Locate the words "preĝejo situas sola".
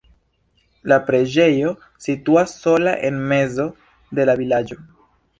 1.09-2.93